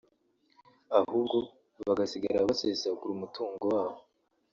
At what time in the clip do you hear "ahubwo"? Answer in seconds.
0.99-1.37